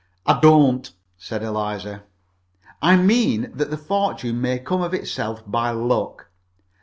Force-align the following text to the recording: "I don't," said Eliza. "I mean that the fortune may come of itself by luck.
"I 0.25 0.39
don't," 0.39 0.91
said 1.15 1.43
Eliza. 1.43 2.01
"I 2.81 2.95
mean 2.97 3.51
that 3.53 3.69
the 3.69 3.77
fortune 3.77 4.41
may 4.41 4.57
come 4.57 4.81
of 4.81 4.95
itself 4.95 5.43
by 5.45 5.69
luck. 5.69 6.31